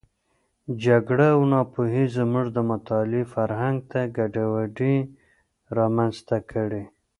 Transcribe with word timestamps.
جګړه 0.85 1.27
او 1.35 1.41
ناپوهي 1.53 2.05
زموږ 2.17 2.45
د 2.53 2.57
مطالعې 2.71 3.23
فرهنګ 3.33 3.77
ته 3.91 3.99
ګډوډي 4.17 4.95
رامنځته 5.77 6.37
کړې. 6.51 6.83